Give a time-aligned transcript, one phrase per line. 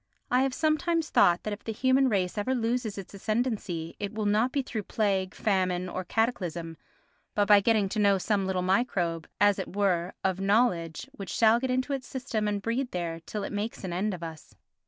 [0.31, 4.25] I have sometimes thought that if the human race ever loses its ascendancy it will
[4.25, 6.75] not be through plague, famine or cataclysm,
[7.35, 11.59] but by getting to know some little microbe, as it were, of knowledge which shall
[11.59, 14.55] get into its system and breed there till it makes an end of us.